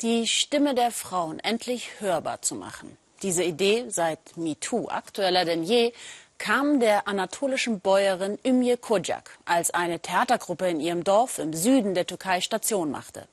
die 0.00 0.28
Stimme 0.28 0.76
der 0.76 0.92
Frauen 0.92 1.40
endlich 1.40 2.00
hörbar 2.00 2.40
zu 2.40 2.54
machen. 2.54 2.96
Diese 3.22 3.42
Idee, 3.42 3.86
seit 3.88 4.36
MeToo 4.36 4.88
aktueller 4.88 5.44
denn 5.44 5.64
je, 5.64 5.92
kam 6.38 6.78
der 6.78 7.08
anatolischen 7.08 7.80
Bäuerin 7.80 8.38
Ümje 8.46 8.76
Kocak, 8.76 9.38
als 9.44 9.72
eine 9.72 9.98
Theatergruppe 9.98 10.68
in 10.68 10.78
ihrem 10.78 11.02
Dorf 11.02 11.40
im 11.40 11.52
Süden 11.52 11.94
der 11.94 12.06
Türkei 12.06 12.40
Station 12.40 12.92
machte. 12.92 13.26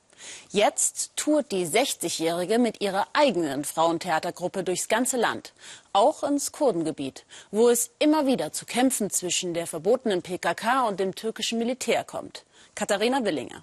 Jetzt 0.50 1.12
tourt 1.14 1.52
die 1.52 1.66
60-Jährige 1.66 2.58
mit 2.58 2.80
ihrer 2.80 3.06
eigenen 3.12 3.64
Frauentheatergruppe 3.64 4.64
durchs 4.64 4.88
ganze 4.88 5.18
Land, 5.18 5.52
auch 5.92 6.24
ins 6.24 6.50
Kurdengebiet, 6.50 7.26
wo 7.52 7.68
es 7.68 7.90
immer 8.00 8.26
wieder 8.26 8.52
zu 8.52 8.66
Kämpfen 8.66 9.10
zwischen 9.10 9.54
der 9.54 9.68
verbotenen 9.68 10.22
PKK 10.22 10.88
und 10.88 10.98
dem 10.98 11.14
türkischen 11.14 11.58
Militär 11.58 12.02
kommt. 12.02 12.44
Katharina 12.74 13.24
Willinger. 13.24 13.62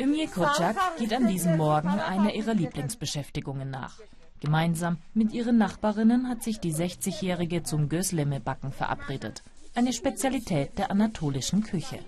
Ümje 0.00 0.26
Kocak 0.28 0.76
geht 0.98 1.12
an 1.12 1.26
diesem 1.26 1.56
Morgen 1.56 1.88
einer 1.88 2.34
ihrer 2.34 2.54
Lieblingsbeschäftigungen 2.54 3.70
nach. 3.70 3.98
Gemeinsam 4.40 4.98
mit 5.14 5.32
ihren 5.32 5.58
Nachbarinnen 5.58 6.28
hat 6.28 6.42
sich 6.42 6.60
die 6.60 6.74
60-Jährige 6.74 7.62
zum 7.62 7.88
Gözleme-Backen 7.88 8.72
verabredet. 8.72 9.42
Eine 9.74 9.92
Spezialität 9.92 10.78
der 10.78 10.90
anatolischen 10.90 11.62
Küche. 11.62 11.98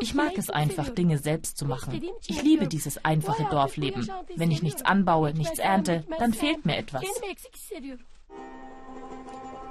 Ich 0.00 0.14
mag 0.14 0.36
es 0.36 0.50
einfach, 0.50 0.88
Dinge 0.90 1.18
selbst 1.18 1.56
zu 1.56 1.64
machen. 1.64 2.02
Ich 2.26 2.42
liebe 2.42 2.68
dieses 2.68 3.04
einfache 3.04 3.44
Dorfleben. 3.44 4.10
Wenn 4.36 4.50
ich 4.50 4.62
nichts 4.62 4.82
anbaue, 4.82 5.32
nichts 5.34 5.58
ernte, 5.58 6.04
dann 6.18 6.34
fehlt 6.34 6.64
mir 6.64 6.76
etwas. 6.76 7.02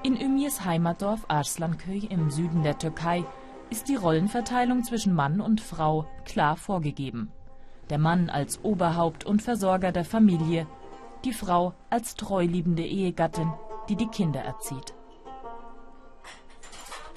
In 0.02 0.16
Ümirs 0.16 0.64
Heimatdorf 0.64 1.26
Arslanköy 1.28 2.06
im 2.10 2.32
Süden 2.32 2.64
der 2.64 2.78
Türkei 2.78 3.26
ist 3.70 3.90
die 3.90 3.96
Rollenverteilung 3.96 4.86
zwischen 4.86 5.14
Mann 5.14 5.42
und 5.42 5.60
Frau 5.60 6.08
klar 6.24 6.56
vorgegeben. 6.56 7.32
Der 7.90 7.98
Mann 7.98 8.30
als 8.30 8.64
Oberhaupt 8.64 9.26
und 9.26 9.42
Versorger 9.42 9.92
der 9.92 10.06
Familie, 10.06 10.68
die 11.26 11.34
Frau 11.34 11.74
als 11.90 12.16
treuliebende 12.16 12.86
Ehegattin, 12.86 13.52
die 13.90 13.98
die 13.98 14.08
Kinder 14.08 14.40
erzieht. 14.40 14.94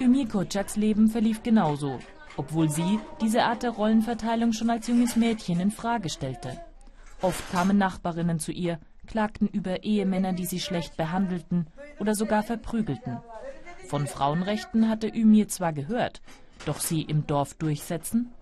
Ümir 0.00 0.26
Kocaks 0.26 0.74
Leben 0.74 1.06
verlief 1.06 1.44
genauso, 1.44 2.00
obwohl 2.36 2.68
sie 2.68 2.98
diese 3.20 3.44
Art 3.44 3.62
der 3.62 3.70
Rollenverteilung 3.70 4.52
schon 4.52 4.70
als 4.70 4.88
junges 4.88 5.14
Mädchen 5.14 5.60
in 5.60 5.70
Frage 5.70 6.08
stellte. 6.08 6.60
Oft 7.20 7.52
kamen 7.52 7.78
Nachbarinnen 7.78 8.40
zu 8.40 8.50
ihr, 8.50 8.80
klagten 9.06 9.48
über 9.48 9.82
Ehemänner, 9.82 10.32
die 10.32 10.46
sie 10.46 10.60
schlecht 10.60 10.96
behandelten 10.96 11.66
oder 11.98 12.14
sogar 12.14 12.42
verprügelten. 12.42 13.18
Von 13.88 14.06
Frauenrechten 14.06 14.88
hatte 14.88 15.08
Ümir 15.08 15.48
zwar 15.48 15.72
gehört, 15.72 16.22
doch 16.66 16.80
sie 16.80 17.02
im 17.02 17.26
Dorf 17.26 17.54
durchsetzen? 17.54 18.32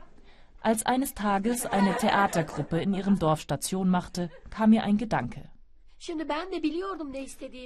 Als 0.60 0.84
eines 0.84 1.14
Tages 1.14 1.64
eine 1.64 1.96
Theatergruppe 1.96 2.80
in 2.80 2.92
ihrem 2.92 3.18
Dorf 3.18 3.40
Station 3.40 3.88
machte, 3.88 4.30
kam 4.50 4.70
mir 4.70 4.84
ein 4.84 4.98
Gedanke. 4.98 5.48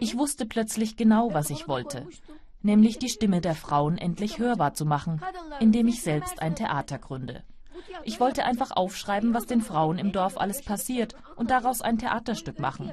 Ich 0.01 0.17
wusste 0.17 0.47
plötzlich 0.47 0.97
genau, 0.97 1.35
was 1.35 1.51
ich 1.51 1.69
wollte, 1.69 2.07
nämlich 2.63 2.99
die 2.99 3.09
Stimme 3.09 3.41
der 3.41 3.55
Frauen 3.55 3.99
endlich 3.99 4.39
hörbar 4.39 4.75
zu 4.75 4.87
machen, 4.87 5.21
indem 5.61 5.89
ich 5.89 6.03
selbst 6.03 6.41
ein 6.41 6.55
Theater 6.55 6.99
gründe. 6.99 7.45
Ich 8.05 8.21
wollte 8.21 8.45
einfach 8.45 8.71
aufschreiben, 8.71 9.35
was 9.35 9.47
den 9.47 9.63
Frauen 9.63 9.99
im 9.99 10.13
Dorf 10.13 10.39
alles 10.39 10.63
passiert 10.63 11.15
und 11.37 11.51
daraus 11.51 11.81
ein 11.81 11.99
Theaterstück 11.99 12.59
machen. 12.59 12.93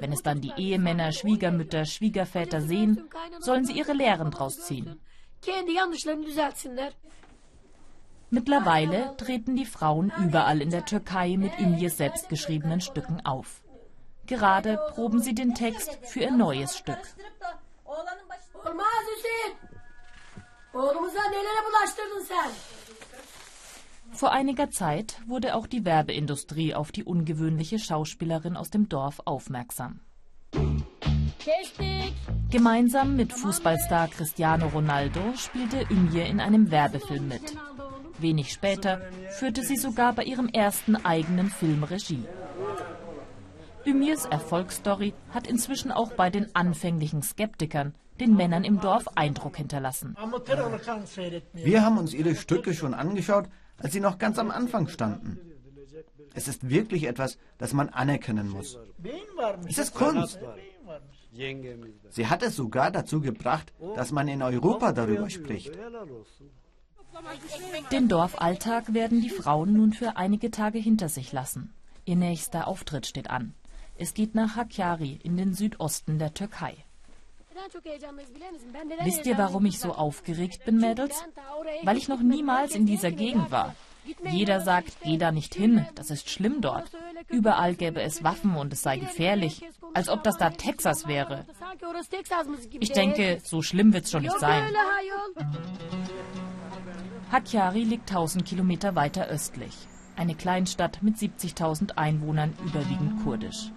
Wenn 0.00 0.12
es 0.12 0.22
dann 0.22 0.40
die 0.40 0.52
Ehemänner, 0.56 1.12
Schwiegermütter, 1.12 1.84
Schwiegerväter 1.84 2.60
sehen, 2.60 3.08
sollen 3.40 3.64
sie 3.64 3.72
ihre 3.72 3.92
Lehren 3.92 4.30
draus 4.30 4.60
ziehen. 4.60 5.00
Mittlerweile 8.30 9.16
treten 9.16 9.56
die 9.56 9.64
Frauen 9.64 10.12
überall 10.18 10.60
in 10.60 10.70
der 10.70 10.84
Türkei 10.84 11.36
mit 11.38 11.58
Ümjes 11.58 11.96
selbstgeschriebenen 11.96 12.80
Stücken 12.80 13.24
auf. 13.24 13.62
Gerade 14.26 14.78
proben 14.90 15.22
sie 15.22 15.34
den 15.34 15.54
Text 15.54 15.98
für 16.02 16.20
ihr 16.20 16.30
neues 16.30 16.76
Stück. 16.76 16.98
Vor 24.18 24.32
einiger 24.32 24.68
Zeit 24.68 25.22
wurde 25.28 25.54
auch 25.54 25.68
die 25.68 25.84
Werbeindustrie 25.84 26.74
auf 26.74 26.90
die 26.90 27.04
ungewöhnliche 27.04 27.78
Schauspielerin 27.78 28.56
aus 28.56 28.68
dem 28.68 28.88
Dorf 28.88 29.20
aufmerksam. 29.24 30.00
Gemeinsam 32.50 33.14
mit 33.14 33.32
Fußballstar 33.32 34.08
Cristiano 34.08 34.66
Ronaldo 34.66 35.20
spielte 35.36 35.86
Ümje 35.88 36.26
in 36.26 36.40
einem 36.40 36.72
Werbefilm 36.72 37.28
mit. 37.28 37.56
Wenig 38.18 38.52
später 38.52 39.02
führte 39.38 39.62
sie 39.62 39.76
sogar 39.76 40.14
bei 40.14 40.24
ihrem 40.24 40.48
ersten 40.48 40.96
eigenen 40.96 41.48
Film 41.48 41.84
Regie. 41.84 42.24
Ümirs 43.84 44.26
Erfolgsstory 44.26 45.14
hat 45.30 45.46
inzwischen 45.46 45.92
auch 45.92 46.10
bei 46.14 46.28
den 46.28 46.52
anfänglichen 46.56 47.22
Skeptikern, 47.22 47.94
den 48.18 48.34
Männern 48.34 48.64
im 48.64 48.80
Dorf, 48.80 49.06
Eindruck 49.14 49.56
hinterlassen. 49.58 50.16
Wir 51.52 51.84
haben 51.84 51.98
uns 51.98 52.12
ihre 52.12 52.34
Stücke 52.34 52.74
schon 52.74 52.94
angeschaut, 52.94 53.48
als 53.78 53.92
sie 53.92 54.00
noch 54.00 54.18
ganz 54.18 54.38
am 54.38 54.50
Anfang 54.50 54.88
standen. 54.88 55.38
Es 56.34 56.48
ist 56.48 56.68
wirklich 56.68 57.04
etwas, 57.04 57.38
das 57.58 57.72
man 57.72 57.88
anerkennen 57.88 58.48
muss. 58.48 58.78
Es 59.66 59.78
ist 59.78 59.94
Kunst. 59.94 60.38
Sie 62.10 62.26
hat 62.26 62.42
es 62.42 62.56
sogar 62.56 62.90
dazu 62.90 63.20
gebracht, 63.20 63.72
dass 63.96 64.12
man 64.12 64.28
in 64.28 64.42
Europa 64.42 64.92
darüber 64.92 65.30
spricht. 65.30 65.72
Den 67.90 68.08
Dorfalltag 68.08 68.94
werden 68.94 69.20
die 69.20 69.30
Frauen 69.30 69.72
nun 69.72 69.92
für 69.92 70.16
einige 70.16 70.50
Tage 70.50 70.78
hinter 70.78 71.08
sich 71.08 71.32
lassen. 71.32 71.72
Ihr 72.04 72.16
nächster 72.16 72.68
Auftritt 72.68 73.06
steht 73.06 73.30
an. 73.30 73.54
Es 73.96 74.14
geht 74.14 74.34
nach 74.34 74.56
Hakkari 74.56 75.18
in 75.22 75.36
den 75.36 75.54
Südosten 75.54 76.18
der 76.18 76.32
Türkei. 76.34 76.84
Wisst 79.04 79.26
ihr, 79.26 79.38
warum 79.38 79.66
ich 79.66 79.78
so 79.78 79.92
aufgeregt 79.92 80.64
bin, 80.64 80.78
Mädels? 80.78 81.24
Weil 81.82 81.96
ich 81.96 82.08
noch 82.08 82.20
niemals 82.20 82.74
in 82.74 82.86
dieser 82.86 83.10
Gegend 83.10 83.50
war. 83.50 83.74
Jeder 84.30 84.60
sagt, 84.60 84.96
geh 85.02 85.18
da 85.18 85.32
nicht 85.32 85.54
hin, 85.54 85.86
das 85.94 86.10
ist 86.10 86.30
schlimm 86.30 86.60
dort. 86.60 86.90
Überall 87.28 87.74
gäbe 87.74 88.00
es 88.00 88.24
Waffen 88.24 88.56
und 88.56 88.72
es 88.72 88.82
sei 88.82 88.96
gefährlich, 88.96 89.62
als 89.94 90.08
ob 90.08 90.22
das 90.22 90.38
da 90.38 90.50
Texas 90.50 91.06
wäre. 91.06 91.44
Ich 92.80 92.92
denke, 92.92 93.40
so 93.44 93.62
schlimm 93.62 93.92
wird's 93.92 94.10
schon 94.10 94.22
nicht 94.22 94.38
sein. 94.38 94.64
Hakkari 97.30 97.84
liegt 97.84 98.08
1000 98.08 98.44
Kilometer 98.44 98.94
weiter 98.94 99.26
östlich. 99.26 99.74
Eine 100.16 100.34
Kleinstadt 100.34 101.02
mit 101.02 101.16
70.000 101.16 101.96
Einwohnern, 101.96 102.54
überwiegend 102.64 103.22
kurdisch. 103.22 103.70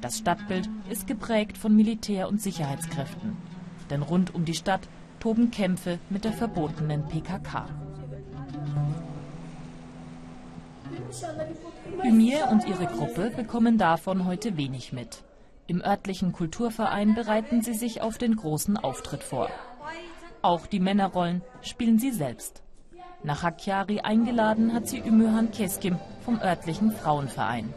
Das 0.00 0.18
Stadtbild 0.18 0.68
ist 0.88 1.06
geprägt 1.06 1.58
von 1.58 1.74
Militär- 1.74 2.28
und 2.28 2.40
Sicherheitskräften. 2.40 3.36
Denn 3.90 4.02
rund 4.02 4.34
um 4.34 4.44
die 4.44 4.54
Stadt 4.54 4.88
toben 5.18 5.50
Kämpfe 5.50 5.98
mit 6.08 6.24
der 6.24 6.32
verbotenen 6.32 7.06
PKK. 7.06 7.66
Ümir 12.04 12.48
und 12.50 12.66
ihre 12.66 12.86
Gruppe 12.86 13.30
bekommen 13.30 13.78
davon 13.78 14.24
heute 14.24 14.56
wenig 14.56 14.92
mit. 14.92 15.24
Im 15.66 15.82
örtlichen 15.82 16.32
Kulturverein 16.32 17.14
bereiten 17.14 17.62
sie 17.62 17.74
sich 17.74 18.00
auf 18.00 18.18
den 18.18 18.36
großen 18.36 18.76
Auftritt 18.76 19.22
vor. 19.22 19.50
Auch 20.42 20.66
die 20.66 20.80
Männerrollen 20.80 21.42
spielen 21.62 21.98
sie 21.98 22.12
selbst. 22.12 22.62
Nach 23.24 23.42
Hakkari 23.42 24.00
eingeladen 24.00 24.72
hat 24.72 24.86
sie 24.86 25.00
Ümühan 25.00 25.50
Keskim 25.50 25.98
vom 26.24 26.40
örtlichen 26.40 26.92
Frauenverein. 26.92 27.74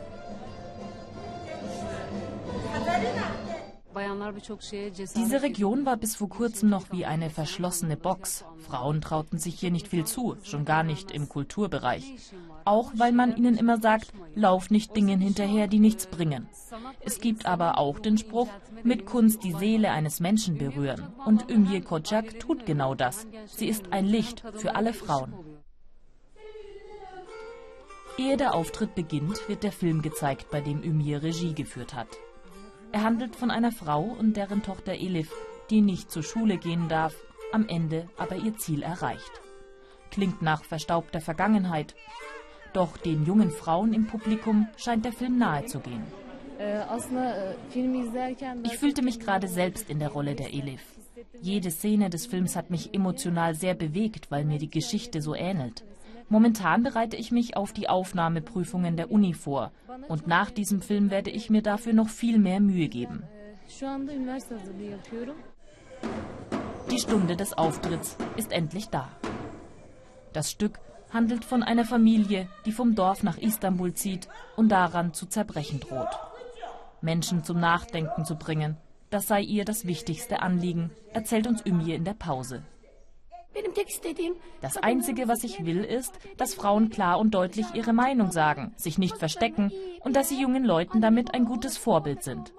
Diese 5.15 5.41
Region 5.41 5.85
war 5.85 5.97
bis 5.97 6.15
vor 6.15 6.29
kurzem 6.29 6.69
noch 6.69 6.91
wie 6.91 7.05
eine 7.05 7.29
verschlossene 7.29 7.97
Box. 7.97 8.45
Frauen 8.57 9.01
trauten 9.01 9.37
sich 9.37 9.59
hier 9.59 9.71
nicht 9.71 9.87
viel 9.87 10.05
zu, 10.05 10.37
schon 10.43 10.63
gar 10.63 10.83
nicht 10.83 11.11
im 11.11 11.27
Kulturbereich. 11.27 12.15
Auch 12.63 12.91
weil 12.95 13.11
man 13.11 13.35
ihnen 13.35 13.57
immer 13.57 13.79
sagt, 13.79 14.13
lauf 14.33 14.69
nicht 14.69 14.95
Dingen 14.95 15.19
hinterher, 15.19 15.67
die 15.67 15.79
nichts 15.79 16.07
bringen. 16.07 16.47
Es 17.01 17.19
gibt 17.19 17.45
aber 17.45 17.77
auch 17.77 17.99
den 17.99 18.17
Spruch, 18.17 18.49
mit 18.83 19.05
Kunst 19.05 19.43
die 19.43 19.53
Seele 19.53 19.91
eines 19.91 20.19
Menschen 20.19 20.57
berühren. 20.57 21.07
Und 21.25 21.49
Ümje 21.49 21.81
Kocak 21.81 22.39
tut 22.39 22.65
genau 22.65 22.95
das. 22.95 23.27
Sie 23.47 23.67
ist 23.67 23.91
ein 23.91 24.05
Licht 24.05 24.43
für 24.55 24.75
alle 24.75 24.93
Frauen. 24.93 25.33
Ehe 28.17 28.37
der 28.37 28.53
Auftritt 28.53 28.95
beginnt, 28.95 29.47
wird 29.49 29.63
der 29.63 29.71
Film 29.71 30.01
gezeigt, 30.01 30.49
bei 30.49 30.61
dem 30.61 30.81
Ümje 30.83 31.23
Regie 31.23 31.53
geführt 31.53 31.93
hat. 31.93 32.07
Er 32.91 33.03
handelt 33.03 33.35
von 33.35 33.51
einer 33.51 33.71
Frau 33.71 34.01
und 34.01 34.35
deren 34.35 34.63
Tochter 34.63 34.93
Elif, 34.93 35.31
die 35.69 35.81
nicht 35.81 36.11
zur 36.11 36.23
Schule 36.23 36.57
gehen 36.57 36.89
darf, 36.89 37.15
am 37.53 37.67
Ende 37.67 38.07
aber 38.17 38.35
ihr 38.35 38.57
Ziel 38.57 38.83
erreicht. 38.83 39.41
Klingt 40.09 40.41
nach 40.41 40.63
verstaubter 40.63 41.21
Vergangenheit. 41.21 41.95
Doch 42.73 42.97
den 42.97 43.25
jungen 43.25 43.51
Frauen 43.51 43.93
im 43.93 44.07
Publikum 44.07 44.67
scheint 44.77 45.05
der 45.05 45.13
Film 45.13 45.37
nahe 45.37 45.65
zu 45.65 45.79
gehen. 45.79 46.03
Ich 48.63 48.77
fühlte 48.77 49.01
mich 49.01 49.19
gerade 49.19 49.47
selbst 49.47 49.89
in 49.89 49.99
der 49.99 50.09
Rolle 50.09 50.35
der 50.35 50.53
Elif. 50.53 50.83
Jede 51.41 51.71
Szene 51.71 52.09
des 52.09 52.25
Films 52.25 52.55
hat 52.55 52.69
mich 52.69 52.93
emotional 52.93 53.55
sehr 53.55 53.73
bewegt, 53.73 54.29
weil 54.31 54.45
mir 54.45 54.59
die 54.59 54.69
Geschichte 54.69 55.21
so 55.21 55.33
ähnelt. 55.33 55.83
Momentan 56.31 56.81
bereite 56.81 57.17
ich 57.17 57.33
mich 57.33 57.57
auf 57.57 57.73
die 57.73 57.89
Aufnahmeprüfungen 57.89 58.95
der 58.95 59.11
Uni 59.11 59.33
vor. 59.33 59.73
Und 60.07 60.27
nach 60.27 60.49
diesem 60.49 60.81
Film 60.81 61.11
werde 61.11 61.29
ich 61.29 61.49
mir 61.49 61.61
dafür 61.61 61.91
noch 61.91 62.07
viel 62.07 62.39
mehr 62.39 62.61
Mühe 62.61 62.87
geben. 62.87 63.23
Die 66.89 66.99
Stunde 66.99 67.35
des 67.35 67.51
Auftritts 67.57 68.15
ist 68.37 68.53
endlich 68.53 68.87
da. 68.87 69.09
Das 70.31 70.49
Stück 70.49 70.79
handelt 71.11 71.43
von 71.43 71.63
einer 71.63 71.83
Familie, 71.83 72.47
die 72.65 72.71
vom 72.71 72.95
Dorf 72.95 73.23
nach 73.23 73.37
Istanbul 73.37 73.93
zieht 73.93 74.29
und 74.55 74.69
daran 74.69 75.13
zu 75.13 75.25
zerbrechen 75.25 75.81
droht. 75.81 76.17
Menschen 77.01 77.43
zum 77.43 77.59
Nachdenken 77.59 78.23
zu 78.23 78.37
bringen, 78.37 78.77
das 79.09 79.27
sei 79.27 79.41
ihr 79.41 79.65
das 79.65 79.85
wichtigste 79.85 80.41
Anliegen, 80.41 80.91
erzählt 81.11 81.45
uns 81.45 81.65
Ümje 81.65 81.95
in 81.95 82.05
der 82.05 82.13
Pause. 82.13 82.63
Das 84.61 84.77
Einzige, 84.77 85.27
was 85.27 85.43
ich 85.43 85.65
will, 85.65 85.83
ist, 85.83 86.13
dass 86.37 86.53
Frauen 86.53 86.89
klar 86.89 87.19
und 87.19 87.31
deutlich 87.31 87.65
ihre 87.73 87.93
Meinung 87.93 88.31
sagen, 88.31 88.73
sich 88.77 88.97
nicht 88.97 89.17
verstecken 89.17 89.71
und 90.01 90.15
dass 90.15 90.29
sie 90.29 90.41
jungen 90.41 90.63
Leuten 90.63 91.01
damit 91.01 91.33
ein 91.33 91.45
gutes 91.45 91.77
Vorbild 91.77 92.23
sind. 92.23 92.53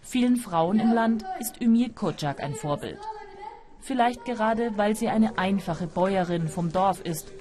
Vielen 0.00 0.36
Frauen 0.36 0.80
im 0.80 0.92
Land 0.92 1.24
ist 1.38 1.60
Ümje 1.60 1.90
Kocak 1.90 2.42
ein 2.42 2.54
Vorbild. 2.54 3.00
Vielleicht 3.80 4.24
gerade, 4.24 4.76
weil 4.76 4.96
sie 4.96 5.08
eine 5.08 5.38
einfache 5.38 5.86
Bäuerin 5.86 6.48
vom 6.48 6.72
Dorf 6.72 7.00
ist 7.02 7.32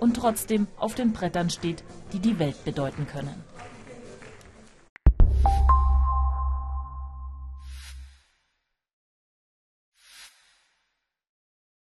und 0.00 0.16
trotzdem 0.16 0.66
auf 0.76 0.94
den 0.94 1.12
Brettern 1.12 1.50
steht, 1.50 1.84
die 2.12 2.18
die 2.18 2.38
Welt 2.38 2.64
bedeuten 2.64 3.06
können. 3.06 3.44